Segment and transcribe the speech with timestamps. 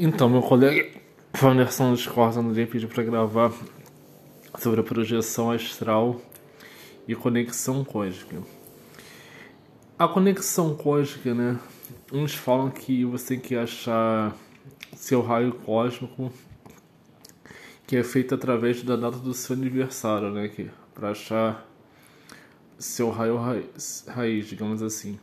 [0.00, 0.88] Então, meu colega
[1.42, 3.52] Wanderson Discorda no dia pediu para gravar
[4.56, 6.20] sobre a projeção astral
[7.08, 8.40] e conexão cósmica.
[9.98, 11.58] A conexão cósmica, né?
[12.12, 14.36] Uns falam que você tem que achar
[14.94, 16.32] seu raio cósmico,
[17.84, 20.46] que é feito através da data do seu aniversário, né?
[20.46, 21.68] Que para achar
[22.78, 23.36] seu raio
[24.06, 25.18] raiz, digamos assim.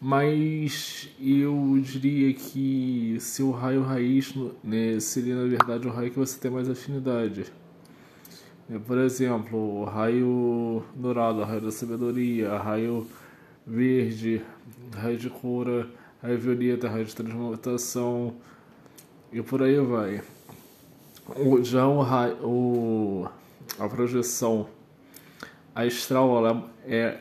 [0.00, 6.38] Mas eu diria que seu raio raiz né, seria na verdade o raio que você
[6.38, 7.46] tem mais afinidade.
[8.68, 13.06] É, por exemplo, o raio dourado, o raio da sabedoria, raio
[13.66, 14.42] verde,
[14.94, 15.88] raio de cura,
[16.22, 18.34] raio violeta, raio de transmutação
[19.32, 20.22] e por aí vai.
[21.62, 23.28] Já o raio, o,
[23.78, 24.68] a projeção
[25.74, 27.18] astral ela é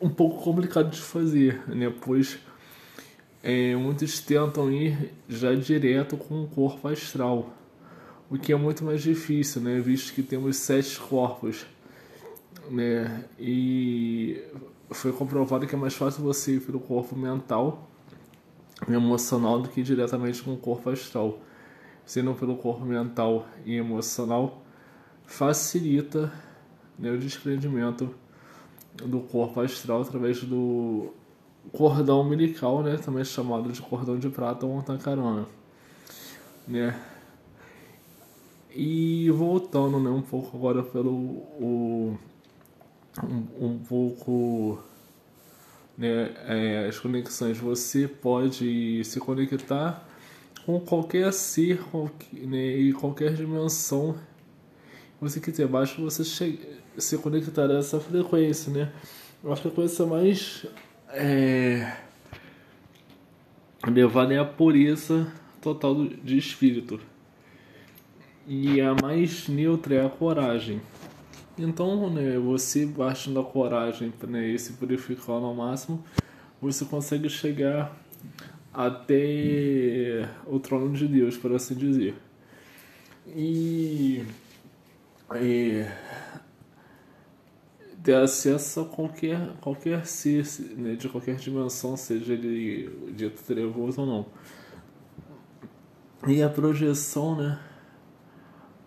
[0.00, 1.92] um pouco complicado de fazer, né?
[2.00, 2.38] Pois
[3.42, 7.54] é, muitos tentam ir já direto com o corpo astral,
[8.30, 9.80] o que é muito mais difícil, né?
[9.80, 11.66] Visto que temos sete corpos,
[12.70, 13.24] né?
[13.38, 14.42] E
[14.90, 17.90] foi comprovado que é mais fácil você ir pelo corpo mental
[18.88, 21.38] e emocional do que diretamente com o corpo astral.
[22.04, 24.64] Sendo pelo corpo mental e emocional,
[25.24, 26.32] facilita
[26.98, 28.12] né, o desprendimento
[28.94, 31.12] do corpo astral através do
[31.72, 35.46] cordão umbilical, né, também chamado de cordão de prata ou montancarona,
[36.66, 36.98] né.
[38.72, 42.16] E voltando, né, um pouco agora pelo o,
[43.24, 44.78] um, um pouco
[45.98, 50.08] né, é, as conexões, você pode se conectar
[50.64, 54.16] com qualquer ser qualquer, né, e qualquer dimensão
[55.20, 56.24] você quiser, basta você
[56.96, 58.92] se conectar a essa frequência, né?
[59.44, 60.66] A frequência mais
[61.08, 61.94] é,
[63.86, 67.00] elevada é a pureza total de espírito.
[68.46, 70.80] E a mais neutra é a coragem.
[71.58, 76.02] Então, né, você baixando a coragem né, e se purificando ao máximo,
[76.60, 77.94] você consegue chegar
[78.72, 82.14] até o trono de Deus, por assim dizer.
[83.26, 84.24] E
[85.36, 85.86] e
[88.02, 90.44] ter acesso a qualquer, qualquer ser
[90.76, 94.26] né, de qualquer dimensão, seja ele dito trevoso ou não.
[96.26, 97.58] E a projeção né,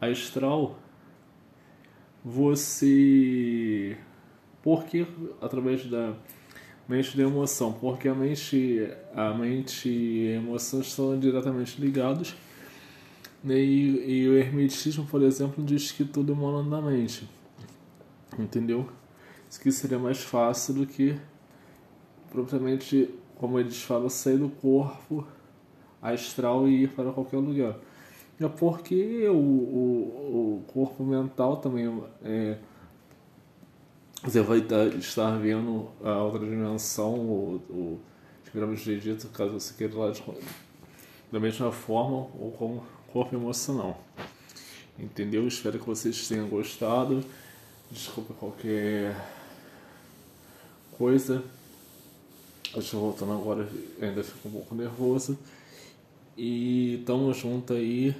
[0.02, 0.78] astral,
[2.24, 3.98] você.
[4.62, 5.06] Porque
[5.42, 6.16] através da
[6.88, 12.36] mente da emoção, porque a mente, a mente e a emoção estão diretamente ligados
[13.46, 17.30] e, e o hermetismo, por exemplo, diz que tudo emana da mente.
[18.40, 18.90] Entendeu?
[19.50, 21.18] Isso que seria mais fácil do que
[22.32, 25.28] propriamente, como eles falam, sair do corpo
[26.02, 27.76] astral e ir para qualquer lugar.
[28.40, 32.58] É porque o, o, o corpo mental também é,
[34.24, 38.00] você vai estar vendo a outra dimensão, o, o
[38.52, 40.24] digamos de Egito, caso você queira lá de,
[41.32, 44.04] da mesma forma ou como corpo emocional.
[44.98, 45.48] Entendeu?
[45.48, 47.24] Espero que vocês tenham gostado.
[47.92, 49.16] Desculpa qualquer
[50.98, 51.44] coisa.
[52.76, 53.70] Estou voltando agora,
[54.02, 55.38] ainda fico um pouco nervoso.
[56.36, 58.16] E estamos juntos aí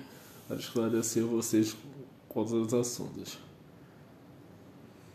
[0.48, 1.76] para esclarecer vocês
[2.30, 3.40] com os assuntos.